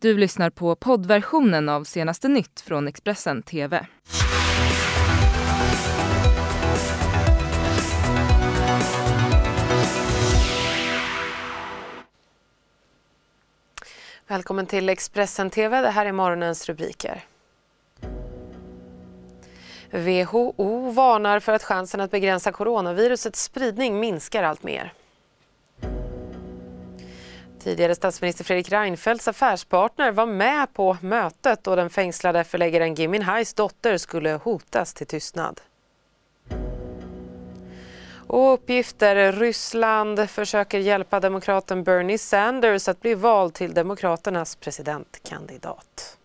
Du 0.00 0.16
lyssnar 0.16 0.50
på 0.50 0.76
poddversionen 0.76 1.68
av 1.68 1.84
senaste 1.84 2.28
nytt 2.28 2.60
från 2.60 2.88
Expressen 2.88 3.42
TV. 3.42 3.86
Välkommen 14.26 14.66
till 14.66 14.88
Expressen 14.88 15.50
TV. 15.50 15.80
Det 15.80 15.90
här 15.90 16.06
är 16.06 16.12
morgonens 16.12 16.68
rubriker. 16.68 17.24
WHO 19.90 20.90
varnar 20.90 21.40
för 21.40 21.52
att 21.52 21.62
chansen 21.62 22.00
att 22.00 22.10
begränsa 22.10 22.52
coronavirusets 22.52 23.42
spridning 23.42 24.00
minskar 24.00 24.42
allt 24.42 24.62
mer. 24.62 24.92
Tidigare 27.66 27.94
statsminister 27.94 28.44
Fredrik 28.44 28.72
Reinfeldts 28.72 29.28
affärspartner 29.28 30.12
var 30.12 30.26
med 30.26 30.74
på 30.74 30.96
mötet 31.00 31.64
då 31.64 31.76
den 31.76 31.90
fängslade 31.90 32.44
förläggaren 32.44 32.94
Gui 32.94 33.08
Minhais 33.08 33.54
dotter 33.54 33.98
skulle 33.98 34.30
hotas 34.30 34.94
till 34.94 35.06
tystnad. 35.06 35.60
Och 38.26 38.52
uppgifter. 38.52 39.32
Ryssland 39.32 40.30
försöker 40.30 40.78
hjälpa 40.78 41.20
demokraten 41.20 41.84
Bernie 41.84 42.18
Sanders 42.18 42.88
att 42.88 43.00
bli 43.00 43.14
vald 43.14 43.54
till 43.54 43.74
Demokraternas 43.74 44.56
presidentkandidat. 44.56 46.18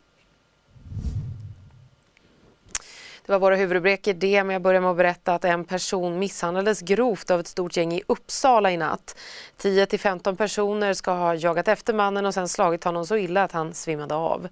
Det 3.31 3.33
var 3.33 3.39
våra 3.39 3.55
huvudrubriker 3.55 4.13
det, 4.13 4.43
men 4.43 4.53
jag 4.53 4.61
börjar 4.61 4.81
med 4.81 4.91
att 4.91 4.97
berätta 4.97 5.35
att 5.35 5.45
en 5.45 5.65
person 5.65 6.19
misshandlades 6.19 6.81
grovt 6.81 7.31
av 7.31 7.39
ett 7.39 7.47
stort 7.47 7.77
gäng 7.77 7.93
i 7.93 8.01
Uppsala 8.07 8.71
i 8.71 8.77
natt. 8.77 9.15
10-15 9.61 10.35
personer 10.35 10.93
ska 10.93 11.11
ha 11.11 11.35
jagat 11.35 11.67
efter 11.67 11.93
mannen 11.93 12.25
och 12.25 12.33
sen 12.33 12.47
slagit 12.49 12.83
honom 12.83 13.05
så 13.05 13.17
illa 13.17 13.43
att 13.43 13.51
han 13.51 13.73
svimmade 13.73 14.15
av. 14.15 14.47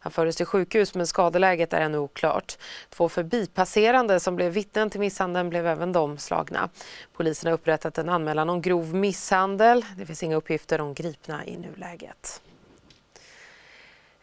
Han 0.00 0.12
fördes 0.12 0.36
till 0.36 0.46
sjukhus 0.46 0.94
men 0.94 1.06
skadeläget 1.06 1.72
är 1.72 1.80
ännu 1.80 1.98
oklart. 1.98 2.58
Två 2.88 3.08
förbipasserande 3.08 4.20
som 4.20 4.36
blev 4.36 4.52
vittnen 4.52 4.90
till 4.90 5.00
misshandeln 5.00 5.50
blev 5.50 5.66
även 5.66 5.92
de 5.92 6.18
slagna. 6.18 6.68
Polisen 7.12 7.46
har 7.46 7.54
upprättat 7.54 7.98
en 7.98 8.08
anmälan 8.08 8.50
om 8.50 8.62
grov 8.62 8.94
misshandel. 8.94 9.84
Det 9.96 10.06
finns 10.06 10.22
inga 10.22 10.36
uppgifter 10.36 10.80
om 10.80 10.94
gripna 10.94 11.44
i 11.44 11.56
nuläget. 11.56 12.40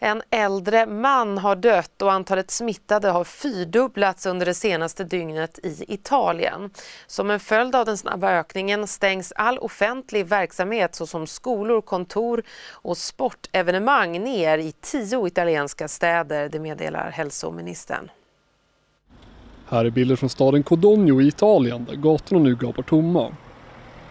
En 0.03 0.21
äldre 0.29 0.85
man 0.85 1.37
har 1.37 1.55
dött 1.55 2.01
och 2.01 2.11
antalet 2.11 2.51
smittade 2.51 3.09
har 3.09 3.23
fyrdubblats 3.23 4.25
under 4.25 4.45
det 4.45 4.53
senaste 4.53 5.03
dygnet 5.03 5.59
i 5.63 5.85
Italien. 5.87 6.69
Som 7.07 7.31
en 7.31 7.39
följd 7.39 7.75
av 7.75 7.85
den 7.85 7.97
snabba 7.97 8.31
ökningen 8.31 8.87
stängs 8.87 9.33
all 9.35 9.57
offentlig 9.57 10.25
verksamhet 10.25 10.95
såsom 10.95 11.27
skolor, 11.27 11.81
kontor 11.81 12.43
och 12.71 12.97
sportevenemang 12.97 14.23
ner 14.23 14.57
i 14.57 14.73
tio 14.81 15.27
italienska 15.27 15.87
städer, 15.87 16.49
det 16.49 16.59
meddelar 16.59 17.11
hälsoministern. 17.11 18.11
Här 19.69 19.85
är 19.85 19.89
bilder 19.89 20.15
från 20.15 20.29
staden 20.29 20.63
Codogno 20.63 21.21
i 21.21 21.27
Italien 21.27 21.85
där 21.85 21.95
gatorna 21.95 22.41
nu 22.41 22.55
gapar 22.55 22.83
tomma. 22.83 23.31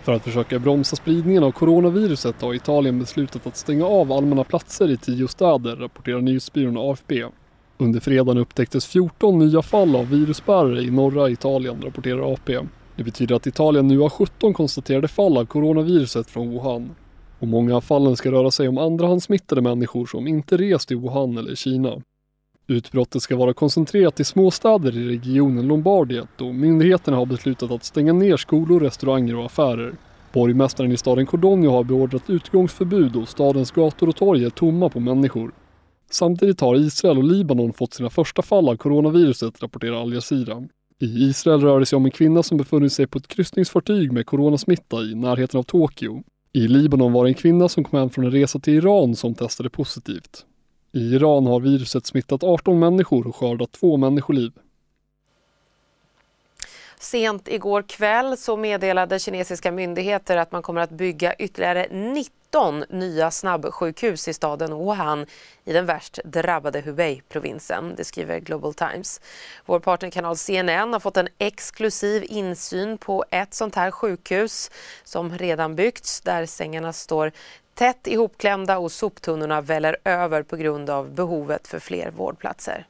För 0.02 0.12
att 0.12 0.24
försöka 0.24 0.58
bromsa 0.58 0.96
spridningen 0.96 1.44
av 1.44 1.52
coronaviruset 1.52 2.42
har 2.42 2.54
Italien 2.54 2.98
beslutat 2.98 3.46
att 3.46 3.56
stänga 3.56 3.86
av 3.86 4.12
allmänna 4.12 4.44
platser 4.44 4.90
i 4.90 4.96
tio 4.96 5.28
städer, 5.28 5.76
rapporterar 5.76 6.20
nyhetsbyrån 6.20 6.76
AFP. 6.78 7.24
Under 7.78 8.00
fredagen 8.00 8.38
upptäcktes 8.38 8.86
14 8.86 9.38
nya 9.38 9.62
fall 9.62 9.96
av 9.96 10.10
virusbärare 10.10 10.82
i 10.82 10.90
norra 10.90 11.30
Italien, 11.30 11.82
rapporterar 11.82 12.32
AP. 12.32 12.58
Det 12.96 13.04
betyder 13.04 13.34
att 13.34 13.46
Italien 13.46 13.88
nu 13.88 13.98
har 13.98 14.08
17 14.08 14.54
konstaterade 14.54 15.08
fall 15.08 15.36
av 15.36 15.44
coronaviruset 15.44 16.30
från 16.30 16.50
Wuhan. 16.50 16.90
Och 17.38 17.48
många 17.48 17.76
av 17.76 17.80
fallen 17.80 18.16
ska 18.16 18.32
röra 18.32 18.50
sig 18.50 18.68
om 18.68 18.78
andrahandssmittade 18.78 19.62
människor 19.62 20.06
som 20.06 20.26
inte 20.26 20.56
rest 20.56 20.88
till 20.88 20.96
Wuhan 20.96 21.38
eller 21.38 21.54
Kina. 21.54 22.02
Utbrottet 22.70 23.22
ska 23.22 23.36
vara 23.36 23.54
koncentrerat 23.54 24.16
till 24.16 24.24
småstäder 24.24 24.98
i 24.98 25.08
regionen 25.08 25.66
Lombardiet 25.66 26.40
och 26.40 26.54
myndigheterna 26.54 27.16
har 27.16 27.26
beslutat 27.26 27.70
att 27.70 27.84
stänga 27.84 28.12
ner 28.12 28.36
skolor, 28.36 28.80
restauranger 28.80 29.36
och 29.36 29.46
affärer. 29.46 29.94
Borgmästaren 30.32 30.92
i 30.92 30.96
staden 30.96 31.26
Cordonio 31.26 31.70
har 31.70 31.84
beordrat 31.84 32.30
utgångsförbud 32.30 33.16
och 33.16 33.28
stadens 33.28 33.70
gator 33.70 34.08
och 34.08 34.16
torg 34.16 34.44
är 34.44 34.50
tomma 34.50 34.88
på 34.88 35.00
människor. 35.00 35.52
Samtidigt 36.10 36.60
har 36.60 36.76
Israel 36.76 37.18
och 37.18 37.24
Libanon 37.24 37.72
fått 37.72 37.94
sina 37.94 38.10
första 38.10 38.42
fall 38.42 38.68
av 38.68 38.76
coronaviruset, 38.76 39.62
rapporterar 39.62 40.00
Al 40.02 40.12
Jazeera. 40.12 40.68
I 40.98 41.28
Israel 41.28 41.60
rör 41.60 41.80
det 41.80 41.86
sig 41.86 41.96
om 41.96 42.04
en 42.04 42.10
kvinna 42.10 42.42
som 42.42 42.58
befunnit 42.58 42.92
sig 42.92 43.06
på 43.06 43.18
ett 43.18 43.28
kryssningsfartyg 43.28 44.12
med 44.12 44.26
coronasmitta 44.26 44.96
i 45.02 45.14
närheten 45.14 45.58
av 45.58 45.62
Tokyo. 45.62 46.22
I 46.52 46.68
Libanon 46.68 47.12
var 47.12 47.24
det 47.24 47.30
en 47.30 47.34
kvinna 47.34 47.68
som 47.68 47.84
kom 47.84 47.98
hem 47.98 48.10
från 48.10 48.24
en 48.24 48.32
resa 48.32 48.58
till 48.58 48.74
Iran 48.74 49.16
som 49.16 49.34
testade 49.34 49.70
positivt. 49.70 50.46
I 50.92 51.14
Iran 51.14 51.46
har 51.46 51.60
viruset 51.60 52.06
smittat 52.06 52.42
18 52.42 52.78
människor 52.78 53.26
och 53.26 53.36
skördat 53.36 53.72
två 53.72 53.96
människoliv. 53.96 54.52
Sent 57.02 57.48
igår 57.48 57.82
kväll 57.82 58.36
så 58.36 58.56
meddelade 58.56 59.18
kinesiska 59.18 59.72
myndigheter 59.72 60.36
att 60.36 60.52
man 60.52 60.62
kommer 60.62 60.80
att 60.80 60.90
bygga 60.90 61.34
ytterligare 61.34 61.86
19 61.90 62.84
nya 62.88 63.30
snabbsjukhus 63.30 64.28
i 64.28 64.34
staden 64.34 64.74
Wuhan 64.74 65.26
i 65.64 65.72
den 65.72 65.86
värst 65.86 66.18
drabbade 66.24 66.80
Hubei-provinsen. 66.80 67.94
Det 67.96 68.04
skriver 68.04 68.38
Global 68.38 68.74
Times. 68.74 69.20
Vår 69.66 69.80
partnerkanal 69.80 70.36
CNN 70.36 70.92
har 70.92 71.00
fått 71.00 71.16
en 71.16 71.28
exklusiv 71.38 72.24
insyn 72.28 72.98
på 72.98 73.24
ett 73.30 73.54
sånt 73.54 73.74
här 73.74 73.90
sjukhus 73.90 74.70
som 75.04 75.38
redan 75.38 75.76
byggts 75.76 76.20
där 76.20 76.46
sängarna 76.46 76.92
står 76.92 77.32
tätt 77.74 78.06
ihopklämda 78.06 78.78
och 78.78 78.92
soptunnorna 78.92 79.60
väller 79.60 79.96
över 80.04 80.42
på 80.42 80.56
grund 80.56 80.90
av 80.90 81.14
behovet 81.14 81.68
för 81.68 81.78
fler 81.78 82.10
vårdplatser. 82.10 82.86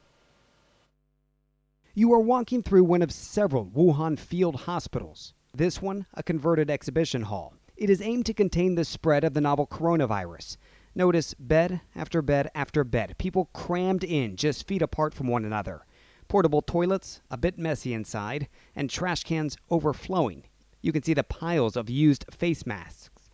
You 1.93 2.13
are 2.13 2.21
walking 2.21 2.63
through 2.63 2.85
one 2.85 3.01
of 3.01 3.11
several 3.11 3.65
Wuhan 3.65 4.17
field 4.17 4.61
hospitals. 4.61 5.33
This 5.53 5.81
one, 5.81 6.05
a 6.13 6.23
converted 6.23 6.71
exhibition 6.71 7.23
hall. 7.23 7.53
It 7.75 7.89
is 7.89 8.01
aimed 8.01 8.25
to 8.27 8.33
contain 8.33 8.75
the 8.75 8.85
spread 8.85 9.25
of 9.25 9.33
the 9.33 9.41
novel 9.41 9.67
coronavirus. 9.67 10.55
Notice 10.95 11.33
bed 11.33 11.81
after 11.93 12.21
bed 12.21 12.49
after 12.55 12.85
bed, 12.85 13.17
people 13.17 13.49
crammed 13.51 14.05
in 14.05 14.37
just 14.37 14.69
feet 14.69 14.81
apart 14.81 15.13
from 15.13 15.27
one 15.27 15.43
another. 15.43 15.85
Portable 16.29 16.61
toilets, 16.61 17.19
a 17.29 17.35
bit 17.35 17.57
messy 17.57 17.93
inside, 17.93 18.47
and 18.73 18.89
trash 18.89 19.25
cans 19.25 19.57
overflowing. 19.69 20.45
You 20.81 20.93
can 20.93 21.03
see 21.03 21.13
the 21.13 21.25
piles 21.25 21.75
of 21.75 21.89
used 21.89 22.23
face 22.31 22.65
masks. 22.65 23.29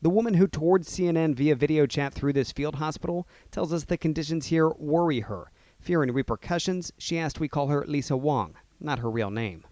The 0.00 0.08
woman 0.08 0.32
who 0.32 0.46
toured 0.46 0.84
CNN 0.84 1.34
via 1.34 1.54
video 1.54 1.84
chat 1.84 2.14
through 2.14 2.32
this 2.32 2.50
field 2.50 2.76
hospital 2.76 3.28
tells 3.50 3.74
us 3.74 3.84
the 3.84 3.98
conditions 3.98 4.46
here 4.46 4.70
worry 4.70 5.20
her. 5.20 5.50
Fearing 5.80 6.12
repercussions, 6.12 6.92
she 6.98 7.18
asked 7.18 7.40
we 7.40 7.48
call 7.48 7.68
her 7.68 7.84
Lisa 7.86 8.16
Wong, 8.16 8.54
not 8.80 8.98
her 8.98 9.10
real 9.10 9.30
name. 9.30 9.64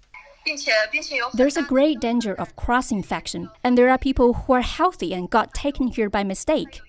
There's 1.34 1.58
a 1.58 1.62
great 1.62 2.00
danger 2.00 2.34
of 2.34 2.56
cross 2.56 2.90
infection, 2.90 3.50
and 3.62 3.76
there 3.76 3.90
are 3.90 3.98
people 3.98 4.32
who 4.32 4.54
are 4.54 4.62
healthy 4.62 5.12
and 5.12 5.28
got 5.28 5.52
taken 5.52 5.88
here 5.88 6.08
by 6.08 6.24
mistake. 6.24 6.80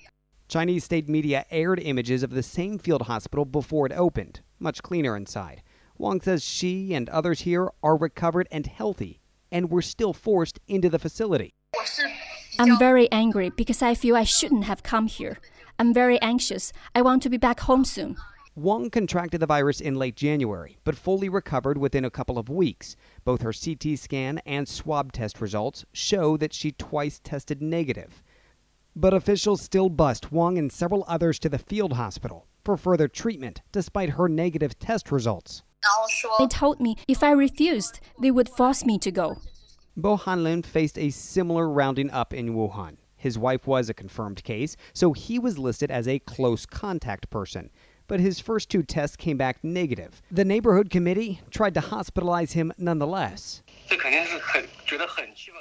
Chinese 0.48 0.86
state 0.86 1.10
media 1.10 1.46
aired 1.52 1.80
images 1.80 2.24
of 2.24 2.32
the 2.32 2.42
same 2.42 2.80
field 2.80 3.04
hospital 3.04 3.44
before 3.46 3.86
it 3.86 3.92
opened, 3.92 4.40
much 4.60 4.82
cleaner 4.82 5.18
inside. 5.18 5.62
Wong 5.98 6.22
says 6.22 6.44
she 6.44 6.94
and 6.94 7.10
others 7.10 7.42
here 7.42 7.70
are 7.84 7.98
recovered 7.98 8.48
and 8.50 8.66
healthy, 8.66 9.20
and 9.52 9.70
were 9.70 9.82
still 9.82 10.14
forced 10.14 10.60
into 10.68 10.90
the 10.90 10.98
facility. 10.98 11.52
I'm 12.58 12.80
very 12.80 13.12
angry 13.12 13.50
because 13.50 13.82
I 13.82 13.94
feel 13.94 14.16
I 14.16 14.24
shouldn't 14.24 14.64
have 14.64 14.84
come 14.84 15.08
here. 15.08 15.38
I'm 15.78 15.94
very 15.94 16.20
anxious. 16.22 16.72
I 16.96 17.02
want 17.02 17.22
to 17.24 17.30
be 17.30 17.38
back 17.38 17.60
home 17.62 17.84
soon. 17.84 18.16
Wong 18.60 18.90
contracted 18.90 19.40
the 19.40 19.46
virus 19.46 19.80
in 19.80 19.96
late 19.96 20.18
January, 20.18 20.78
but 20.84 20.98
fully 20.98 21.30
recovered 21.30 21.78
within 21.78 22.04
a 22.04 22.10
couple 22.10 22.38
of 22.38 22.50
weeks. 22.50 22.98
Both 23.24 23.42
her 23.42 23.54
CT 23.54 23.98
scan 23.98 24.40
and 24.46 24.68
swab 24.68 25.14
test 25.14 25.40
results 25.40 25.86
show 25.94 26.36
that 26.36 26.52
she 26.52 26.74
twice 26.74 27.22
tested 27.24 27.62
negative. 27.62 28.22
But 28.98 29.14
officials 29.14 29.62
still 29.62 29.88
bust 29.88 30.34
Wong 30.34 30.58
and 30.58 30.70
several 30.70 31.06
others 31.08 31.40
to 31.40 31.48
the 31.48 31.58
field 31.58 31.94
hospital 31.94 32.48
for 32.66 32.76
further 32.76 33.08
treatment 33.08 33.62
despite 33.72 34.10
her 34.10 34.28
negative 34.28 34.78
test 34.78 35.10
results. 35.10 35.64
They 36.38 36.48
told 36.48 36.82
me 36.82 36.98
if 37.08 37.24
I 37.24 37.32
refused, 37.32 38.02
they 38.22 38.30
would 38.30 38.50
force 38.50 38.84
me 38.84 39.00
to 39.00 39.10
go. 39.10 39.38
Bo 39.96 40.18
Hanlin 40.18 40.66
faced 40.66 40.98
a 40.98 41.12
similar 41.12 41.70
rounding 41.70 42.12
up 42.12 42.34
in 42.34 42.54
Wuhan. 42.54 42.98
His 43.16 43.38
wife 43.38 43.68
was 43.68 43.90
a 43.90 43.94
confirmed 43.94 44.44
case, 44.44 44.76
so 44.94 45.14
he 45.14 45.40
was 45.40 45.58
listed 45.58 45.92
as 45.92 46.10
a 46.10 46.20
close 46.20 46.66
contact 46.66 47.30
person. 47.30 47.70
But 48.10 48.20
his 48.20 48.40
first 48.40 48.70
two 48.70 48.82
tests 48.82 49.16
came 49.16 49.38
back 49.38 49.64
negative. 49.64 50.22
The 50.32 50.44
neighborhood 50.44 50.90
committee 50.90 51.42
tried 51.52 51.76
to 51.76 51.80
hospitalize 51.80 52.54
him 52.54 52.74
nonetheless. 52.78 53.62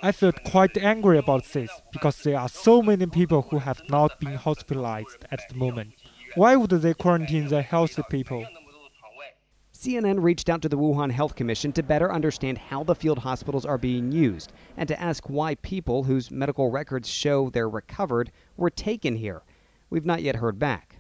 I 0.03 0.13
felt 0.13 0.43
quite 0.45 0.77
angry 0.79 1.19
about 1.19 1.45
this 1.45 1.71
because 1.93 2.17
there 2.23 2.39
are 2.39 2.49
so 2.49 2.81
many 2.83 3.05
people 3.07 3.43
who 3.43 3.59
have 3.59 3.83
not 3.91 4.19
been 4.19 4.35
hospitalized 4.35 5.27
at 5.31 5.47
the 5.49 5.57
moment. 5.57 5.93
Why 6.35 6.57
would 6.57 6.71
they 6.71 6.95
quarantine 6.95 7.49
the 7.49 7.61
healthy 7.61 8.03
people? 8.09 8.47
CNN 9.75 10.23
reached 10.23 10.49
out 10.49 10.63
to 10.63 10.69
the 10.69 10.79
Wuhan 10.79 11.13
Health 11.13 11.37
Commission 11.37 11.73
to 11.73 11.83
better 11.83 12.11
understand 12.11 12.57
how 12.59 12.83
the 12.83 12.95
field 12.95 13.19
hospitals 13.19 13.67
are 13.67 13.79
being 13.79 14.11
used 14.11 14.53
and 14.77 14.89
to 14.89 15.01
ask 15.01 15.29
why 15.29 15.55
people 15.57 16.05
whose 16.05 16.31
medical 16.31 16.71
records 16.71 17.09
show 17.09 17.51
they're 17.51 17.69
recovered 17.69 18.33
were 18.57 18.71
taken 18.71 19.17
here. 19.17 19.43
We've 19.91 20.07
not 20.07 20.23
yet 20.23 20.37
heard 20.37 20.59
back. 20.59 20.98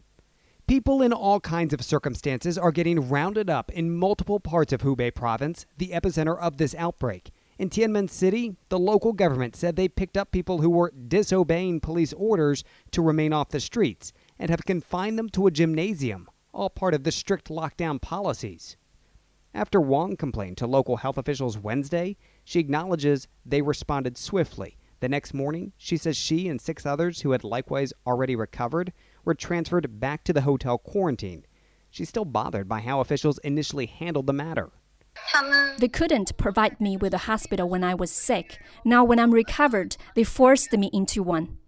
People 0.68 1.00
in 1.00 1.14
all 1.14 1.40
kinds 1.40 1.72
of 1.72 1.82
circumstances 1.82 2.58
are 2.58 2.70
getting 2.70 3.08
rounded 3.08 3.48
up 3.48 3.72
in 3.72 3.96
multiple 3.96 4.38
parts 4.38 4.70
of 4.70 4.82
Hubei 4.82 5.14
province, 5.14 5.64
the 5.78 5.92
epicenter 5.94 6.38
of 6.38 6.58
this 6.58 6.74
outbreak. 6.74 7.30
In 7.58 7.70
Tianmen 7.70 8.10
City, 8.10 8.54
the 8.68 8.78
local 8.78 9.14
government 9.14 9.56
said 9.56 9.76
they 9.76 9.88
picked 9.88 10.18
up 10.18 10.30
people 10.30 10.60
who 10.60 10.68
were 10.68 10.92
disobeying 11.08 11.80
police 11.80 12.12
orders 12.12 12.64
to 12.90 13.00
remain 13.00 13.32
off 13.32 13.48
the 13.48 13.60
streets 13.60 14.12
and 14.38 14.50
have 14.50 14.66
confined 14.66 15.18
them 15.18 15.30
to 15.30 15.46
a 15.46 15.50
gymnasium, 15.50 16.28
all 16.52 16.68
part 16.68 16.92
of 16.92 17.02
the 17.02 17.12
strict 17.12 17.48
lockdown 17.48 17.98
policies. 17.98 18.76
After 19.54 19.80
Wong 19.80 20.16
complained 20.16 20.58
to 20.58 20.66
local 20.66 20.98
health 20.98 21.16
officials 21.16 21.56
Wednesday, 21.56 22.18
she 22.44 22.60
acknowledges 22.60 23.26
they 23.46 23.62
responded 23.62 24.18
swiftly. 24.18 24.76
The 25.00 25.08
next 25.08 25.32
morning, 25.32 25.72
she 25.78 25.96
says 25.96 26.18
she 26.18 26.46
and 26.46 26.60
six 26.60 26.84
others 26.84 27.22
who 27.22 27.30
had 27.30 27.42
likewise 27.42 27.94
already 28.06 28.36
recovered 28.36 28.92
were 29.28 29.34
transferred 29.34 30.00
back 30.00 30.24
to 30.24 30.32
the 30.32 30.40
hotel 30.40 30.78
quarantine. 30.78 31.44
She's 31.90 32.08
still 32.08 32.24
bothered 32.24 32.66
by 32.66 32.80
how 32.80 33.00
officials 33.00 33.38
initially 33.38 33.86
handled 33.86 34.26
the 34.26 34.32
matter. 34.32 34.70
They 35.78 35.88
couldn't 35.88 36.36
provide 36.38 36.80
me 36.80 36.96
with 36.96 37.12
a 37.12 37.18
hospital 37.18 37.68
when 37.68 37.84
I 37.84 37.94
was 37.94 38.10
sick. 38.10 38.58
Now, 38.84 39.04
when 39.04 39.18
I'm 39.18 39.32
recovered, 39.32 39.96
they 40.14 40.24
forced 40.24 40.72
me 40.72 40.88
into 40.92 41.22
one. 41.22 41.58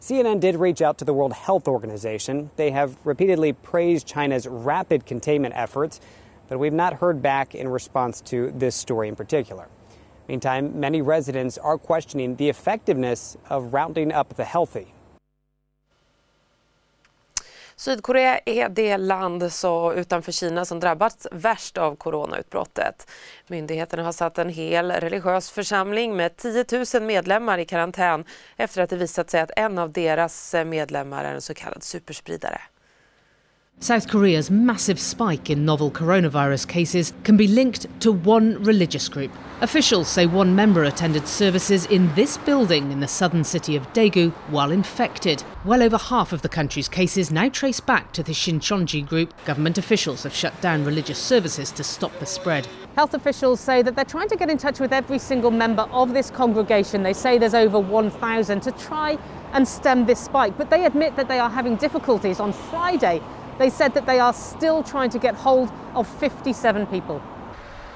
CNN 0.00 0.40
did 0.40 0.56
reach 0.56 0.80
out 0.80 0.98
to 0.98 1.04
the 1.04 1.12
World 1.12 1.32
Health 1.32 1.66
Organization. 1.66 2.50
They 2.56 2.70
have 2.70 2.96
repeatedly 3.04 3.52
praised 3.52 4.06
China's 4.06 4.46
rapid 4.46 5.04
containment 5.04 5.54
efforts, 5.56 6.00
but 6.48 6.58
we've 6.58 6.72
not 6.72 6.94
heard 6.94 7.20
back 7.20 7.54
in 7.54 7.68
response 7.68 8.20
to 8.22 8.52
this 8.54 8.76
story 8.76 9.08
in 9.08 9.16
particular. 9.16 9.68
Meantime, 10.28 10.78
many 10.78 11.02
residents 11.02 11.58
are 11.58 11.76
questioning 11.76 12.36
the 12.36 12.48
effectiveness 12.48 13.36
of 13.48 13.74
rounding 13.74 14.12
up 14.12 14.36
the 14.36 14.44
healthy. 14.44 14.94
Sydkorea 17.80 18.40
är 18.46 18.68
det 18.68 18.96
land 18.96 19.52
så 19.52 19.92
utanför 19.92 20.32
Kina 20.32 20.64
som 20.64 20.80
drabbats 20.80 21.26
värst 21.32 21.78
av 21.78 21.96
coronautbrottet. 21.96 23.10
Myndigheterna 23.46 24.02
har 24.02 24.12
satt 24.12 24.38
en 24.38 24.48
hel 24.48 24.90
religiös 24.90 25.50
församling 25.50 26.16
med 26.16 26.36
10 26.36 26.64
000 26.94 27.02
medlemmar 27.02 27.58
i 27.58 27.64
karantän 27.64 28.24
efter 28.56 28.82
att 28.82 28.90
det 28.90 28.96
visat 28.96 29.30
sig 29.30 29.40
att 29.40 29.50
en 29.56 29.78
av 29.78 29.92
deras 29.92 30.54
medlemmar 30.66 31.24
är 31.24 31.34
en 31.34 31.40
så 31.40 31.54
kallad 31.54 31.82
superspridare. 31.82 32.60
South 33.82 34.08
Korea's 34.08 34.50
massive 34.50 35.00
spike 35.00 35.48
in 35.48 35.64
novel 35.64 35.90
coronavirus 35.90 36.68
cases 36.68 37.14
can 37.24 37.38
be 37.38 37.48
linked 37.48 37.86
to 38.02 38.12
one 38.12 38.62
religious 38.62 39.08
group. 39.08 39.32
Officials 39.62 40.06
say 40.06 40.26
one 40.26 40.54
member 40.54 40.84
attended 40.84 41.26
services 41.26 41.86
in 41.86 42.14
this 42.14 42.36
building 42.36 42.92
in 42.92 43.00
the 43.00 43.08
southern 43.08 43.42
city 43.42 43.76
of 43.76 43.90
Daegu 43.94 44.32
while 44.50 44.70
infected. 44.70 45.42
Well 45.64 45.82
over 45.82 45.96
half 45.96 46.34
of 46.34 46.42
the 46.42 46.48
country's 46.48 46.90
cases 46.90 47.30
now 47.30 47.48
trace 47.48 47.80
back 47.80 48.12
to 48.12 48.22
the 48.22 48.32
Shincheonji 48.32 49.08
group. 49.08 49.32
Government 49.46 49.78
officials 49.78 50.24
have 50.24 50.34
shut 50.34 50.60
down 50.60 50.84
religious 50.84 51.18
services 51.18 51.72
to 51.72 51.82
stop 51.82 52.12
the 52.18 52.26
spread. 52.26 52.68
Health 52.96 53.14
officials 53.14 53.60
say 53.60 53.80
that 53.80 53.96
they're 53.96 54.04
trying 54.04 54.28
to 54.28 54.36
get 54.36 54.50
in 54.50 54.58
touch 54.58 54.78
with 54.78 54.92
every 54.92 55.18
single 55.18 55.50
member 55.50 55.88
of 55.90 56.12
this 56.12 56.30
congregation. 56.30 57.02
They 57.02 57.14
say 57.14 57.38
there's 57.38 57.54
over 57.54 57.80
1,000 57.80 58.60
to 58.60 58.72
try 58.72 59.16
and 59.52 59.66
stem 59.66 60.04
this 60.04 60.20
spike, 60.20 60.58
but 60.58 60.68
they 60.68 60.84
admit 60.84 61.16
that 61.16 61.28
they 61.28 61.38
are 61.38 61.50
having 61.50 61.76
difficulties. 61.76 62.40
On 62.40 62.52
Friday, 62.52 63.22
they 63.60 63.68
said 63.68 63.92
that 63.92 64.06
they 64.06 64.18
are 64.18 64.32
still 64.32 64.82
trying 64.82 65.10
to 65.10 65.18
get 65.18 65.34
hold 65.34 65.70
of 65.94 66.08
57 66.18 66.86
people. 66.86 67.22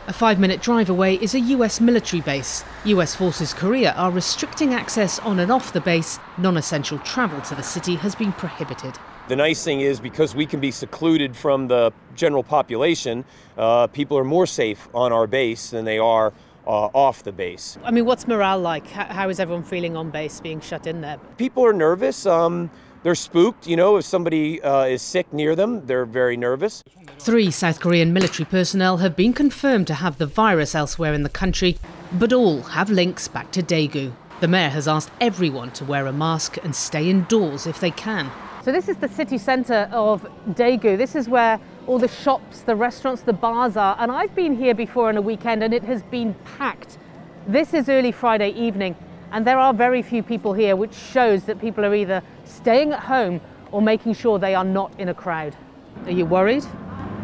A 0.06 0.12
five 0.12 0.38
minute 0.38 0.60
drive 0.60 0.90
away 0.90 1.14
is 1.14 1.34
a 1.34 1.40
US 1.40 1.80
military 1.80 2.20
base. 2.20 2.62
US 2.84 3.14
Forces 3.14 3.54
Korea 3.54 3.92
are 3.92 4.10
restricting 4.10 4.74
access 4.74 5.18
on 5.20 5.38
and 5.38 5.50
off 5.50 5.72
the 5.72 5.80
base. 5.80 6.18
Non 6.36 6.58
essential 6.58 6.98
travel 6.98 7.40
to 7.40 7.54
the 7.54 7.62
city 7.62 7.94
has 7.96 8.14
been 8.14 8.34
prohibited. 8.34 8.98
The 9.28 9.36
nice 9.36 9.64
thing 9.64 9.80
is 9.80 10.00
because 10.00 10.34
we 10.34 10.44
can 10.44 10.60
be 10.60 10.70
secluded 10.70 11.34
from 11.34 11.68
the 11.68 11.94
general 12.14 12.42
population, 12.42 13.24
uh, 13.56 13.86
people 13.86 14.18
are 14.18 14.24
more 14.24 14.46
safe 14.46 14.86
on 14.92 15.14
our 15.14 15.26
base 15.26 15.70
than 15.70 15.86
they 15.86 15.98
are 15.98 16.34
uh, 16.66 16.90
off 16.92 17.22
the 17.22 17.32
base. 17.32 17.78
I 17.82 17.90
mean, 17.90 18.04
what's 18.04 18.28
morale 18.28 18.60
like? 18.60 18.86
How, 18.88 19.04
how 19.04 19.28
is 19.30 19.40
everyone 19.40 19.64
feeling 19.64 19.96
on 19.96 20.10
base 20.10 20.40
being 20.40 20.60
shut 20.60 20.86
in 20.86 21.00
there? 21.00 21.16
People 21.38 21.64
are 21.64 21.72
nervous. 21.72 22.26
Um, 22.26 22.70
they're 23.04 23.14
spooked. 23.14 23.68
You 23.68 23.76
know, 23.76 23.98
if 23.98 24.04
somebody 24.04 24.60
uh, 24.60 24.86
is 24.86 25.02
sick 25.02 25.32
near 25.32 25.54
them, 25.54 25.86
they're 25.86 26.06
very 26.06 26.36
nervous. 26.36 26.82
Three 27.20 27.52
South 27.52 27.78
Korean 27.78 28.12
military 28.12 28.46
personnel 28.46 28.96
have 28.96 29.14
been 29.14 29.32
confirmed 29.32 29.86
to 29.86 29.94
have 29.94 30.18
the 30.18 30.26
virus 30.26 30.74
elsewhere 30.74 31.14
in 31.14 31.22
the 31.22 31.28
country, 31.28 31.78
but 32.12 32.32
all 32.32 32.62
have 32.62 32.90
links 32.90 33.28
back 33.28 33.52
to 33.52 33.62
Daegu. 33.62 34.12
The 34.40 34.48
mayor 34.48 34.70
has 34.70 34.88
asked 34.88 35.10
everyone 35.20 35.70
to 35.72 35.84
wear 35.84 36.06
a 36.06 36.12
mask 36.12 36.56
and 36.64 36.74
stay 36.74 37.08
indoors 37.08 37.66
if 37.66 37.78
they 37.78 37.92
can. 37.92 38.32
So, 38.64 38.72
this 38.72 38.88
is 38.88 38.96
the 38.96 39.08
city 39.08 39.36
centre 39.36 39.88
of 39.92 40.26
Daegu. 40.48 40.96
This 40.96 41.14
is 41.14 41.28
where 41.28 41.60
all 41.86 41.98
the 41.98 42.08
shops, 42.08 42.62
the 42.62 42.74
restaurants, 42.74 43.20
the 43.22 43.34
bars 43.34 43.76
are. 43.76 43.94
And 43.98 44.10
I've 44.10 44.34
been 44.34 44.56
here 44.56 44.74
before 44.74 45.10
on 45.10 45.18
a 45.18 45.22
weekend 45.22 45.62
and 45.62 45.74
it 45.74 45.84
has 45.84 46.02
been 46.02 46.34
packed. 46.56 46.96
This 47.46 47.74
is 47.74 47.90
early 47.90 48.10
Friday 48.10 48.50
evening 48.50 48.96
and 49.34 49.44
there 49.44 49.58
are 49.58 49.74
very 49.74 50.00
few 50.00 50.22
people 50.22 50.54
here, 50.54 50.76
which 50.76 50.94
shows 50.94 51.42
that 51.44 51.60
people 51.60 51.84
are 51.84 51.94
either 51.94 52.22
staying 52.44 52.92
at 52.92 53.00
home 53.00 53.40
or 53.72 53.82
making 53.82 54.14
sure 54.14 54.38
they 54.38 54.54
are 54.54 54.64
not 54.64 54.98
in 54.98 55.08
a 55.08 55.14
crowd. 55.14 55.56
Are 56.06 56.12
you 56.12 56.24
worried? 56.24 56.64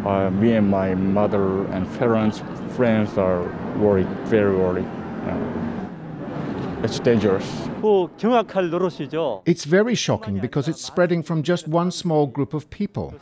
Uh, 0.05 0.31
me 0.31 0.53
and 0.53 0.69
my 0.71 0.95
mother 0.95 1.67
and 1.69 1.87
parents, 1.99 2.43
friends 2.75 3.19
are 3.19 3.43
worried, 3.79 4.09
very 4.25 4.57
worried. 4.57 4.87
Uh, 5.27 6.83
it's 6.83 6.99
dangerous. 6.99 7.47
It's 9.45 9.65
very 9.65 9.95
shocking 9.95 10.39
because 10.39 10.69
it's 10.69 10.83
spreading 10.83 11.23
from 11.23 11.43
just 11.43 11.69
one 11.69 11.91
small 11.91 12.27
group 12.27 12.55
of 12.55 12.71
people. 12.71 13.15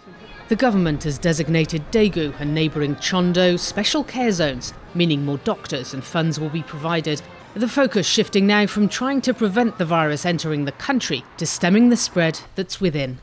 The 0.49 0.56
government 0.56 1.05
has 1.05 1.19
designated 1.19 1.83
Daegu 1.91 2.33
and 2.39 2.55
neighbouring 2.55 2.94
Chondo 2.97 3.59
special 3.59 4.05
care 4.05 4.31
zones, 4.31 4.73
meaning 4.94 5.25
more 5.25 5.39
doctors 5.39 5.93
and 5.93 6.03
funds 6.05 6.39
will 6.39 6.49
be 6.49 6.62
provided 6.62 7.21
the 7.55 7.69
focus 7.69 8.06
shifting 8.06 8.47
now 8.47 8.67
from 8.67 8.89
trying 8.89 9.21
to 9.21 9.35
prevent 9.35 9.79
the 9.79 9.85
virus 9.85 10.27
entering 10.27 10.65
the 10.65 10.73
country 10.73 11.25
to 11.37 11.47
stemming 11.47 11.91
the 11.91 11.97
spread 11.97 12.41
that's 12.56 12.81
within. 12.81 13.19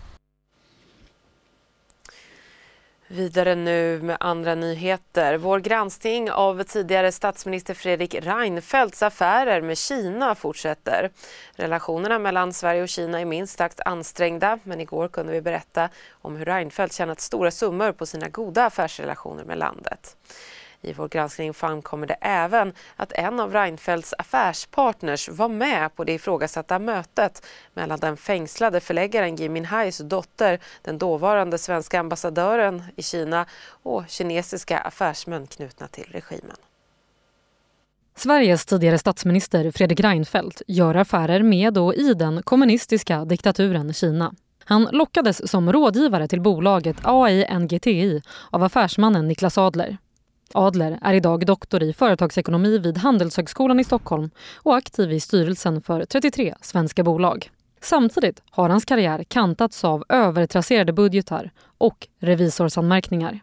Vidare 3.08 3.56
nu 3.56 4.00
med 4.02 4.18
andra 4.20 4.56
nyheter. 4.56 5.38
Vår 5.38 5.60
granskning 5.60 6.32
av 6.32 6.64
tidigare 6.64 7.12
statsminister 7.12 7.74
Fredrik 7.74 8.16
Reinfeldts 8.16 9.04
affärer 9.04 9.62
med 9.62 9.78
Kina 9.78 10.36
fortsätter. 10.36 11.10
Relationerna 11.56 12.20
mellan 12.20 12.54
Sverige 12.54 12.84
och 12.84 12.90
Kina 12.90 13.20
är 13.20 13.26
minst 13.26 13.58
sagt 13.58 13.80
ansträngda 13.86 14.60
men 14.64 14.82
igår 14.82 15.08
kunde 15.08 15.34
vi 15.34 15.42
berätta 15.42 15.90
om 16.12 16.36
hur 16.36 16.46
Reinfeldt 16.46 16.94
tjänat 16.94 17.22
stora 17.22 17.52
summor 17.52 17.92
på 17.92 18.06
sina 18.06 18.30
goda 18.30 18.66
affärsrelationer 18.66 19.44
med 19.44 19.58
landet. 19.58 20.18
I 20.86 20.94
vår 20.94 21.08
granskning 21.08 21.54
framkommer 21.54 22.08
det 22.08 22.18
även 22.22 22.74
att 22.96 23.12
en 23.12 23.40
av 23.40 23.54
Reinfeldts 23.54 24.14
affärspartners 24.18 25.30
var 25.30 25.50
med 25.50 25.96
på 25.96 26.04
det 26.04 26.14
ifrågasatta 26.14 26.80
mötet 26.80 27.46
mellan 27.74 28.00
den 28.00 28.18
fängslade 28.18 28.80
förläggaren 28.80 29.36
Gui 29.36 29.50
Minhais 29.50 29.98
dotter, 29.98 30.60
den 30.82 30.98
dåvarande 30.98 31.58
svenska 31.58 32.00
ambassadören 32.00 32.84
i 32.96 33.04
Kina 33.04 33.46
och 33.84 34.04
kinesiska 34.08 34.78
affärsmän 34.78 35.48
knutna 35.48 35.88
till 35.88 36.08
regimen. 36.12 36.56
Sveriges 38.18 38.66
tidigare 38.66 38.98
statsminister 38.98 39.72
Fredrik 39.72 40.00
Reinfeldt 40.00 40.62
gör 40.68 40.96
affärer 40.96 41.44
med 41.44 41.78
och 41.78 41.96
i 41.96 42.14
den 42.14 42.44
kommunistiska 42.44 43.26
diktaturen 43.26 43.94
Kina. 43.94 44.34
Han 44.66 44.90
lockades 44.92 45.52
som 45.52 45.74
rådgivare 45.74 46.28
till 46.28 46.42
bolaget 46.42 46.98
AINGTI 47.04 48.22
av 48.52 48.64
affärsmannen 48.64 49.28
Niklas 49.28 49.58
Adler. 49.58 49.98
Adler 50.54 51.00
är 51.02 51.14
idag 51.14 51.46
doktor 51.46 51.84
i 51.84 51.94
företagsekonomi 51.94 52.78
vid 52.78 52.98
Handelshögskolan 52.98 53.80
i 53.80 53.84
Stockholm 53.84 54.30
och 54.56 54.76
aktiv 54.76 55.12
i 55.12 55.20
styrelsen 55.20 55.82
för 55.82 56.06
33 56.06 56.56
svenska 56.62 57.04
bolag. 57.04 57.50
Samtidigt 57.82 58.44
har 58.50 58.70
hans 58.70 58.86
karriär 58.86 59.24
kantats 59.24 59.84
av 59.84 60.04
övertrasserade 60.10 60.94
budgetar 60.94 61.52
och 61.78 62.08
revisorsanmärkningar. 62.20 63.40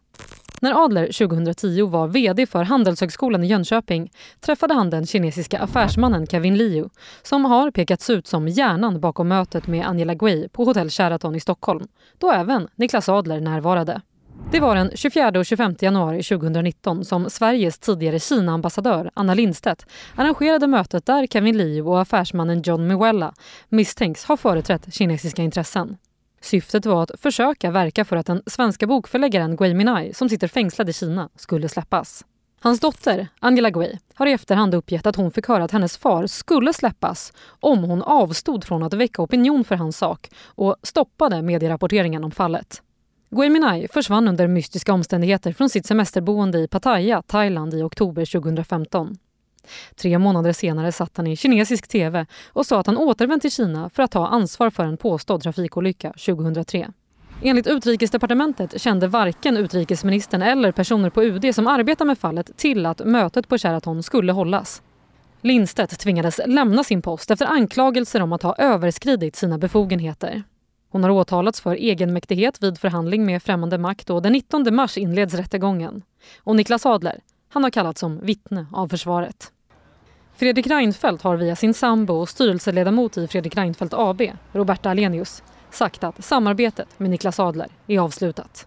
När 0.61 0.85
Adler 0.85 1.06
2010 1.06 1.87
var 1.87 2.09
VD 2.09 2.47
för 2.47 2.64
Handelshögskolan 2.64 3.44
i 3.44 3.47
Jönköping 3.47 4.12
träffade 4.40 4.75
han 4.75 4.90
den 4.90 5.06
kinesiska 5.06 5.59
affärsmannen 5.59 6.26
Kevin 6.26 6.56
Liu 6.56 6.88
som 7.23 7.44
har 7.44 7.71
pekats 7.71 8.11
ut 8.11 8.26
som 8.26 8.49
hjärnan 8.49 9.00
bakom 9.00 9.28
mötet 9.28 9.66
med 9.66 9.87
Angela 9.87 10.14
Gui 10.14 10.49
på 10.49 10.64
Hotell 10.64 10.90
Sheraton 10.90 11.35
i 11.35 11.40
Stockholm, 11.40 11.87
då 12.18 12.32
även 12.32 12.68
Niklas 12.76 13.09
Adler 13.09 13.40
närvarade. 13.40 14.00
Det 14.52 14.61
var 14.61 14.75
den 14.75 14.90
24 14.94 15.38
och 15.38 15.47
25 15.47 15.75
januari 15.80 16.23
2019 16.23 17.04
som 17.04 17.30
Sveriges 17.30 17.78
tidigare 17.78 18.18
Kina-ambassadör 18.18 19.11
Anna 19.14 19.35
Lindstedt 19.35 19.87
arrangerade 20.16 20.66
mötet 20.66 21.06
där 21.06 21.26
Kevin 21.26 21.59
Liu 21.59 21.82
och 21.82 22.00
affärsmannen 22.00 22.62
John 22.62 22.87
Muella 22.87 23.35
misstänks 23.68 24.25
ha 24.25 24.37
företrätt 24.37 24.94
kinesiska 24.94 25.42
intressen. 25.42 25.97
Syftet 26.40 26.87
var 26.87 27.02
att 27.02 27.11
försöka 27.21 27.71
verka 27.71 28.04
för 28.04 28.16
att 28.16 28.26
den 28.26 28.42
svenska 28.47 28.87
bokförläggaren 28.87 29.56
Gui 29.56 29.75
Minai, 29.75 30.14
som 30.14 30.28
sitter 30.28 30.49
fängslad 30.49 30.88
i 30.88 30.92
Kina, 30.92 31.28
skulle 31.37 31.68
släppas. 31.68 32.25
Hans 32.61 32.80
dotter, 32.80 33.28
Angela 33.40 33.71
Gui, 33.71 33.99
har 34.14 34.26
i 34.26 34.32
efterhand 34.32 34.75
uppgett 34.75 35.06
att 35.06 35.16
hon 35.16 35.30
fick 35.30 35.49
höra 35.49 35.64
att 35.64 35.73
hennes 35.73 35.97
far 35.97 36.26
skulle 36.26 36.73
släppas 36.73 37.32
om 37.61 37.85
hon 37.85 38.02
avstod 38.02 38.64
från 38.64 38.82
att 38.82 38.94
väcka 38.94 39.23
opinion 39.23 39.64
för 39.64 39.75
hans 39.75 39.97
sak 39.97 40.30
och 40.47 40.76
stoppade 40.82 41.42
medierapporteringen 41.42 42.25
om 42.25 42.30
fallet. 42.30 42.82
Gui 43.34 43.50
Minhai 43.50 43.88
försvann 43.88 44.28
under 44.28 44.48
mystiska 44.48 44.92
omständigheter 44.92 45.52
från 45.52 45.70
sitt 45.70 45.86
semesterboende 45.86 46.58
i 46.58 46.68
Pattaya, 46.68 47.22
Thailand 47.22 47.74
i 47.74 47.82
oktober 47.82 48.24
2015. 48.40 49.16
Tre 49.96 50.18
månader 50.18 50.52
senare 50.52 50.92
satt 50.92 51.16
han 51.16 51.26
i 51.26 51.36
kinesisk 51.36 51.88
tv 51.88 52.26
och 52.48 52.66
sa 52.66 52.80
att 52.80 52.86
han 52.86 52.96
återvänt 52.96 53.42
till 53.42 53.52
Kina 53.52 53.90
för 53.90 54.02
att 54.02 54.10
ta 54.10 54.26
ansvar 54.26 54.70
för 54.70 54.84
en 54.84 54.96
påstådd 54.96 55.42
trafikolycka 55.42 56.12
2003. 56.12 56.92
Enligt 57.42 57.66
Utrikesdepartementet 57.66 58.80
kände 58.80 59.06
varken 59.06 59.56
utrikesministern 59.56 60.42
eller 60.42 60.72
personer 60.72 61.10
på 61.10 61.22
UD 61.22 61.54
som 61.54 61.66
arbetar 61.66 62.04
med 62.04 62.18
fallet 62.18 62.56
till 62.56 62.86
att 62.86 63.04
mötet 63.04 63.48
på 63.48 63.58
Sheraton 63.58 64.02
skulle 64.02 64.32
hållas. 64.32 64.82
Lindstedt 65.40 65.98
tvingades 65.98 66.40
lämna 66.46 66.84
sin 66.84 67.02
post 67.02 67.30
efter 67.30 67.46
anklagelser 67.46 68.22
om 68.22 68.32
att 68.32 68.42
ha 68.42 68.54
överskridit 68.56 69.36
sina 69.36 69.58
befogenheter. 69.58 70.42
Hon 70.92 71.02
har 71.02 71.11
åtalats 71.11 71.61
för 71.61 71.75
egenmäktighet 71.75 72.62
vid 72.62 72.78
förhandling 72.78 73.26
med 73.26 73.42
främmande 73.42 73.78
makt 73.78 74.11
och 74.11 74.22
den 74.22 74.32
19 74.32 74.75
mars 74.75 74.99
inleds 74.99 75.34
rättegången. 75.34 76.02
Och 76.38 76.56
Niklas 76.56 76.87
Adler, 76.87 77.20
han 77.49 77.62
har 77.62 77.70
kallats 77.70 78.00
som 78.00 78.20
vittne 78.20 78.66
av 78.72 78.88
försvaret. 78.88 79.52
Fredrik 80.37 80.66
Reinfeldt 80.66 81.22
har 81.22 81.37
via 81.37 81.56
sin 81.56 81.75
sambo 81.75 82.14
och 82.14 82.28
styrelseledamot 82.28 83.16
i 83.16 83.28
Fredrik 83.28 83.56
Reinfeldt 83.56 83.94
AB, 83.94 84.22
Roberta 84.52 84.90
Alenius, 84.90 85.42
sagt 85.70 86.04
att 86.04 86.25
samarbetet 86.25 86.88
med 86.96 87.11
Niklas 87.11 87.40
Adler 87.40 87.68
är 87.87 87.99
avslutat. 87.99 88.66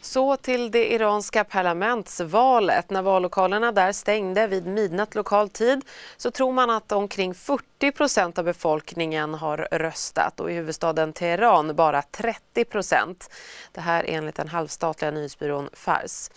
Så 0.00 0.36
till 0.36 0.70
det 0.70 0.92
iranska 0.92 1.44
parlamentsvalet. 1.44 2.90
När 2.90 3.02
vallokalerna 3.02 3.72
där 3.72 3.92
stängde 3.92 4.46
vid 4.46 4.66
midnatt 4.66 5.14
lokal 5.14 5.48
tid 5.48 5.84
så 6.16 6.30
tror 6.30 6.52
man 6.52 6.70
att 6.70 6.92
omkring 6.92 7.34
40 7.34 7.64
procent 7.94 8.38
av 8.38 8.44
befolkningen 8.44 9.34
har 9.34 9.68
röstat 9.70 10.40
och 10.40 10.50
i 10.50 10.54
huvudstaden 10.54 11.12
Teheran 11.12 11.76
bara 11.76 12.02
30 12.02 12.64
procent. 12.64 13.30
Det 13.72 13.80
här 13.80 14.04
enligt 14.08 14.34
den 14.34 14.48
halvstatliga 14.48 15.10
nyhetsbyrån 15.10 15.68
Fars. 15.72 16.30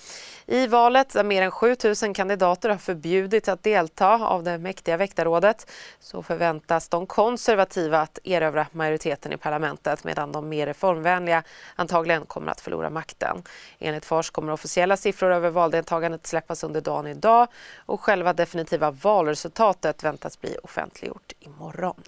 I 0.46 0.68
valet 0.68 1.14
där 1.14 1.24
mer 1.24 1.42
än 1.42 1.52
7 1.52 1.76
000 2.04 2.16
kandidater 2.16 2.70
har 2.70 2.78
förbjudits 2.78 3.50
att 3.50 3.64
delta 3.64 4.28
av 4.28 4.44
det 4.44 4.58
mäktiga 4.58 4.98
väktarrådet 4.98 5.72
så 6.00 6.24
förväntas 6.24 6.90
de 6.90 7.08
konservativa 7.08 8.00
att 8.00 8.20
erövra 8.24 8.68
majoriteten 8.72 9.34
i 9.34 9.38
parlamentet 9.38 10.04
medan 10.04 10.32
de 10.32 10.50
mer 10.50 10.66
reformvänliga 10.66 11.44
antagligen 11.76 12.26
kommer 12.26 12.52
att 12.52 12.62
förlora 12.62 12.90
makten. 12.90 13.44
Enligt 13.80 14.06
Fars 14.06 14.30
kommer 14.30 14.54
officiella 14.54 14.98
siffror 14.98 15.32
över 15.32 15.50
valdeltagandet 15.50 16.28
släppas 16.28 16.64
under 16.64 16.82
dagen 16.82 17.08
idag 17.08 17.48
och 17.86 18.02
själva 18.02 18.34
definitiva 18.34 18.92
valresultatet 18.92 20.04
väntas 20.04 20.42
bli 20.42 20.58
offentliggjort 20.64 21.33
imorgon. 21.46 22.04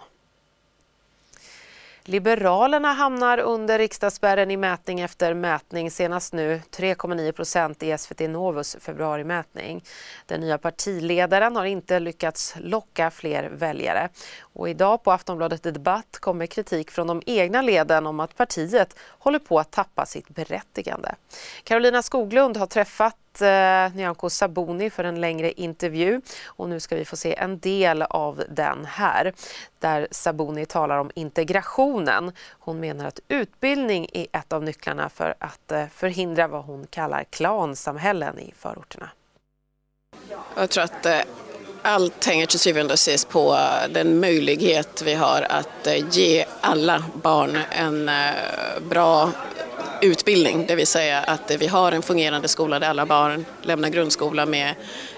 Liberalerna 2.07 2.93
hamnar 2.93 3.37
under 3.37 3.77
riksdagsspärren 3.77 4.51
i 4.51 4.57
mätning 4.57 4.99
efter 4.99 5.33
mätning, 5.33 5.91
senast 5.91 6.33
nu 6.33 6.61
3,9 6.71 7.31
procent 7.31 7.83
i 7.83 7.97
SVT 7.97 8.19
Novus 8.19 8.77
februarimätning. 8.79 9.83
Den 10.25 10.41
nya 10.41 10.57
partiledaren 10.57 11.55
har 11.55 11.65
inte 11.65 11.99
lyckats 11.99 12.55
locka 12.57 13.11
fler 13.11 13.49
väljare. 13.49 14.09
Och 14.41 14.69
idag 14.69 15.03
på 15.03 15.11
Aftonbladet 15.11 15.63
Debatt 15.63 16.17
kommer 16.19 16.45
kritik 16.45 16.91
från 16.91 17.07
de 17.07 17.21
egna 17.25 17.61
leden 17.61 18.07
om 18.07 18.19
att 18.19 18.37
partiet 18.37 18.95
håller 18.99 19.39
på 19.39 19.59
att 19.59 19.71
tappa 19.71 20.05
sitt 20.05 20.29
berättigande. 20.29 21.15
Carolina 21.63 22.01
Skoglund 22.01 22.57
har 22.57 22.67
träffat 22.67 23.17
eh, 23.41 23.95
Nyamko 23.95 24.29
Sabuni 24.29 24.89
för 24.89 25.03
en 25.03 25.21
längre 25.21 25.51
intervju 25.51 26.21
och 26.45 26.69
nu 26.69 26.79
ska 26.79 26.95
vi 26.95 27.05
få 27.05 27.15
se 27.15 27.35
en 27.35 27.59
del 27.59 28.01
av 28.01 28.43
den 28.49 28.85
här 28.85 29.33
där 29.79 30.07
Sabuni 30.11 30.65
talar 30.65 30.97
om 30.97 31.11
integrationen. 31.15 32.31
Hon 32.59 32.79
menar 32.79 33.05
att 33.05 33.19
utbildning 33.27 34.07
är 34.13 34.27
ett 34.31 34.53
av 34.53 34.63
nycklarna 34.63 35.09
för 35.09 35.35
att 35.39 35.71
eh, 35.71 35.85
förhindra 35.87 36.47
vad 36.47 36.63
hon 36.63 36.87
kallar 36.87 37.23
klansamhällen 37.23 38.39
i 38.39 38.53
förorterna. 38.57 39.09
Jag 40.55 40.69
tror 40.69 40.83
att 40.83 41.05
eh, 41.05 41.21
allt 41.85 42.25
hänger 42.25 42.45
till 42.45 42.59
syvende 42.59 42.93
och 42.93 42.99
sist 42.99 43.29
på 43.29 43.53
eh, 43.53 43.91
den 43.91 44.19
möjlighet 44.19 45.01
vi 45.05 45.13
har 45.13 45.41
att 45.49 45.87
eh, 45.87 46.09
ge 46.11 46.45
alla 46.61 47.03
barn 47.13 47.57
en 47.71 48.09
eh, 48.09 48.33
bra 48.89 49.31
utbildning, 50.01 50.65
det 50.67 50.75
vill 50.75 50.87
säga 50.87 51.19
att 51.19 51.51
vi 51.59 51.67
har 51.67 51.91
en 51.91 52.01
fungerande 52.01 52.47
skola 52.47 52.79
där 52.79 52.89
alla 52.89 53.05
barn 53.05 53.45
lämnar 53.61 53.89
grundskolan 53.89 54.49
med 54.49 54.75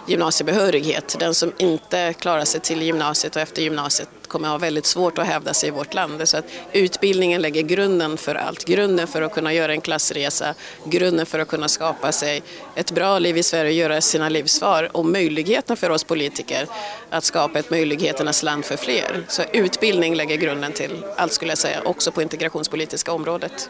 gymnasiebehörighet. 0.08 1.16
Den 1.20 1.36
som 1.36 1.52
inte 1.58 2.14
klarar 2.14 2.46
sig 2.46 2.62
till 2.62 2.82
gymnasiet 2.82 3.36
och 3.36 3.42
efter 3.42 3.62
gymnasiet 3.62 4.10
kommer 4.28 4.48
att 4.48 4.52
ha 4.52 4.58
väldigt 4.58 4.86
svårt 4.86 5.18
att 5.18 5.28
hävda 5.28 5.54
sig 5.54 5.70
i 5.70 5.72
vårt 5.72 5.94
land. 5.94 6.30
Så 6.30 6.38
att 6.38 6.46
utbildningen 6.72 7.42
lägger 7.42 7.62
grunden 7.62 8.18
för 8.18 8.36
allt. 8.36 8.66
Grunden 8.66 9.08
för 9.08 9.22
att 9.22 9.34
kunna 9.34 9.54
göra 9.54 9.72
en 9.72 9.82
klassresa, 9.82 10.54
grunden 10.84 11.26
för 11.26 11.40
att 11.40 11.48
kunna 11.48 11.68
skapa 11.68 12.12
sig 12.12 12.42
ett 12.76 12.92
bra 12.92 13.20
liv 13.20 13.38
i 13.38 13.44
Sverige 13.44 13.70
och 13.70 13.92
göra 13.92 14.02
sina 14.02 14.30
livsvar 14.30 14.90
och 14.94 15.06
möjligheten 15.06 15.78
för 15.78 15.90
oss 15.90 16.04
politiker 16.04 16.68
att 17.10 17.24
skapa 17.24 17.60
ett 17.60 17.70
möjligheternas 17.70 18.44
land 18.44 18.66
för 18.66 18.78
fler. 18.78 19.26
Så 19.28 19.44
utbildning 19.54 20.16
lägger 20.16 20.38
grunden 20.38 20.72
till 20.72 21.04
allt 21.16 21.34
skulle 21.34 21.52
jag 21.52 21.58
säga, 21.58 21.82
också 21.86 22.12
på 22.12 22.22
integrationspolitiska 22.22 23.12
området. 23.12 23.70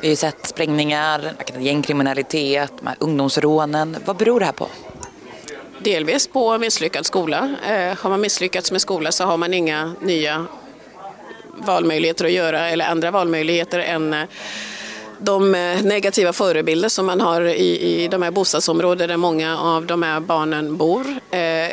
Vi 0.00 0.08
har 0.08 0.16
sett 0.16 0.46
sprängningar, 0.46 1.32
gängkriminalitet, 1.58 2.72
ungdomsrånen. 2.98 3.96
Vad 4.04 4.16
beror 4.16 4.40
det 4.40 4.46
här 4.46 4.52
på? 4.52 4.68
Delvis 5.82 6.28
på 6.28 6.58
misslyckad 6.58 7.06
skola. 7.06 7.54
Eh, 7.68 7.98
har 7.98 8.10
man 8.10 8.20
misslyckats 8.20 8.72
med 8.72 8.80
skola 8.80 9.12
så 9.12 9.24
har 9.24 9.36
man 9.36 9.54
inga 9.54 9.94
nya 10.00 10.46
valmöjligheter 11.56 12.24
att 12.24 12.32
göra 12.32 12.68
eller 12.68 12.84
andra 12.84 13.10
valmöjligheter 13.10 13.78
än 13.78 14.14
eh, 14.14 14.24
de 15.20 15.54
eh, 15.54 15.82
negativa 15.82 16.32
förebilder 16.32 16.88
som 16.88 17.06
man 17.06 17.20
har 17.20 17.42
i, 17.42 18.02
i 18.02 18.08
de 18.08 18.22
här 18.22 18.30
bostadsområdena 18.30 19.06
där 19.06 19.16
många 19.16 19.58
av 19.58 19.86
de 19.86 20.02
här 20.02 20.20
barnen 20.20 20.76
bor. 20.76 21.06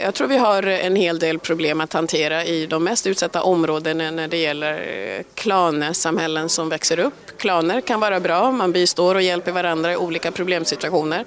Jag 0.03 0.13
tror 0.13 0.27
vi 0.27 0.37
har 0.37 0.63
en 0.63 0.95
hel 0.95 1.19
del 1.19 1.39
problem 1.39 1.81
att 1.81 1.93
hantera 1.93 2.45
i 2.45 2.65
de 2.65 2.83
mest 2.83 3.07
utsatta 3.07 3.41
områdena 3.41 4.11
när 4.11 4.27
det 4.27 4.37
gäller 4.37 5.23
klansamhällen 5.33 6.49
som 6.49 6.69
växer 6.69 6.99
upp. 6.99 7.37
Klaner 7.37 7.81
kan 7.81 7.99
vara 7.99 8.19
bra, 8.19 8.51
man 8.51 8.71
bistår 8.71 9.15
och 9.15 9.21
hjälper 9.21 9.51
varandra 9.51 9.93
i 9.93 9.97
olika 9.97 10.31
problemsituationer. 10.31 11.25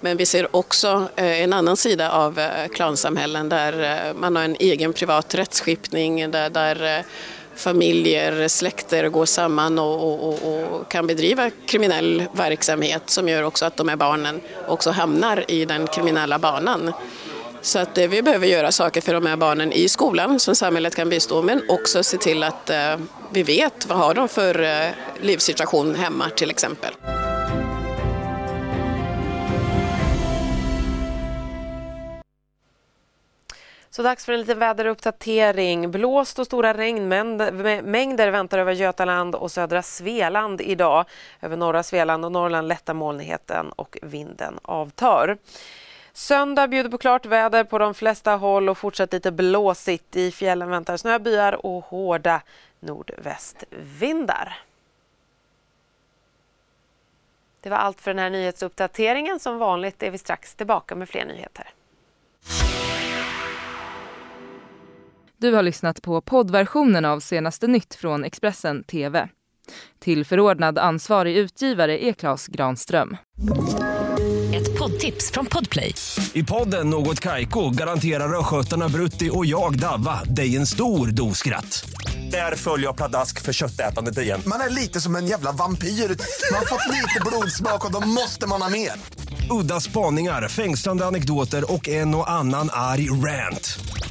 Men 0.00 0.16
vi 0.16 0.26
ser 0.26 0.56
också 0.56 1.08
eh, 1.16 1.42
en 1.42 1.52
annan 1.52 1.76
sida 1.76 2.10
av 2.10 2.38
eh, 2.38 2.68
klansamhällen 2.74 3.48
där 3.48 3.82
eh, 3.82 4.14
man 4.14 4.36
har 4.36 4.42
en 4.42 4.56
egen 4.60 4.92
privat 4.92 5.34
rättsskipning, 5.34 6.30
där, 6.30 6.50
där 6.50 7.04
familjer, 7.60 8.48
släkter 8.48 9.08
går 9.08 9.26
samman 9.26 9.78
och, 9.78 10.28
och, 10.28 10.38
och, 10.42 10.88
kan 10.88 11.06
bedriva 11.06 11.50
kriminell 11.66 12.24
verksamhet 12.32 13.10
som 13.10 13.28
gör 13.28 13.42
också 13.42 13.64
att 13.64 13.76
de 13.76 13.88
här 13.88 13.96
barnen 13.96 14.40
också 14.68 14.90
hamnar 14.90 15.50
i 15.50 15.64
den 15.64 15.86
kriminella 15.86 16.38
banan. 16.38 16.92
Så 17.62 17.78
att 17.78 17.98
eh, 17.98 18.08
vi 18.08 18.22
behöver 18.22 18.46
göra 18.46 18.72
saker 18.72 19.00
för 19.00 19.14
de 19.14 19.26
här 19.26 19.36
barnen 19.36 19.72
i 19.72 19.88
skolan 19.88 20.40
som 20.40 20.56
samhället 20.56 20.94
kan 20.94 21.08
bistå 21.08 21.42
men 21.42 21.62
också 21.68 22.02
se 22.02 22.16
till 22.16 22.42
att 22.42 22.70
eh, 22.70 22.96
vi 23.30 23.42
vet 23.42 23.86
vad 23.86 23.98
har 23.98 24.14
de 24.14 24.28
för 24.28 24.62
eh, 24.62 24.88
livssituation 25.20 25.94
hemma 25.94 26.30
till 26.36 26.50
exempel. 26.50 26.94
Så 34.00 34.04
dags 34.04 34.24
för 34.24 34.32
en 34.32 34.40
liten 34.40 34.58
väderuppdatering. 34.58 35.90
Blåst 35.90 36.38
och 36.38 36.46
stora 36.46 36.74
regnmängder 36.74 38.30
väntar 38.30 38.58
över 38.58 38.72
Götaland 38.72 39.34
och 39.34 39.50
södra 39.50 39.82
Svealand 39.82 40.60
idag. 40.60 41.04
Över 41.40 41.56
norra 41.56 41.82
Svealand 41.82 42.24
och 42.24 42.32
Norrland 42.32 42.68
lättar 42.68 42.94
molnigheten 42.94 43.72
och 43.72 43.98
vinden 44.02 44.58
avtar. 44.62 45.38
Söndag 46.12 46.68
bjuder 46.68 46.90
på 46.90 46.98
klart 46.98 47.26
väder 47.26 47.64
på 47.64 47.78
de 47.78 47.94
flesta 47.94 48.36
håll 48.36 48.68
och 48.68 48.78
fortsatt 48.78 49.12
lite 49.12 49.32
blåsigt. 49.32 50.16
I 50.16 50.30
fjällen 50.30 50.70
väntar 50.70 50.96
snöbyar 50.96 51.66
och 51.66 51.84
hårda 51.84 52.42
nordvästvindar. 52.80 54.58
Det 57.60 57.70
var 57.70 57.76
allt 57.76 58.00
för 58.00 58.10
den 58.10 58.18
här 58.18 58.30
nyhetsuppdateringen. 58.30 59.40
Som 59.40 59.58
vanligt 59.58 60.02
är 60.02 60.10
vi 60.10 60.18
strax 60.18 60.54
tillbaka 60.54 60.94
med 60.94 61.08
fler 61.08 61.24
nyheter. 61.24 61.68
Du 65.40 65.54
har 65.54 65.62
lyssnat 65.62 66.02
på 66.02 66.20
poddversionen 66.20 67.04
av 67.04 67.20
senaste 67.20 67.66
nytt 67.66 67.94
från 67.94 68.24
Expressen 68.24 68.84
TV. 68.84 69.28
Till 69.98 70.24
förordnad 70.24 70.78
ansvarig 70.78 71.36
utgivare 71.36 72.04
är 72.04 72.12
Klas 72.12 72.46
Granström. 72.46 73.16
Ett 74.54 74.78
poddtips 74.78 75.30
från 75.30 75.46
Podplay. 75.46 75.94
I 76.32 76.44
podden 76.44 76.90
Något 76.90 77.20
Kaiko 77.20 77.70
garanterar 77.70 78.38
östgötarna 78.38 78.88
Brutti 78.88 79.30
och 79.32 79.46
jag, 79.46 79.78
Davva, 79.78 80.24
dig 80.24 80.56
en 80.56 80.66
stor 80.66 81.06
dos 81.06 81.38
skratt. 81.38 81.90
Där 82.30 82.56
följer 82.56 82.86
jag 82.86 82.96
pladask 82.96 83.42
för 83.42 83.52
köttätandet 83.52 84.18
igen. 84.18 84.40
Man 84.46 84.60
är 84.60 84.70
lite 84.70 85.00
som 85.00 85.16
en 85.16 85.26
jävla 85.26 85.52
vampyr. 85.52 85.88
Man 85.88 86.58
har 86.58 86.66
fått 86.66 86.88
lite 86.88 87.20
blodsmak 87.26 87.86
och 87.86 87.92
då 87.92 88.00
måste 88.08 88.46
man 88.46 88.62
ha 88.62 88.68
mer. 88.68 88.92
Udda 89.50 89.80
spaningar, 89.80 90.48
fängslande 90.48 91.06
anekdoter 91.06 91.72
och 91.72 91.88
en 91.88 92.14
och 92.14 92.30
annan 92.30 92.68
arg 92.72 93.10
rant. 93.10 93.78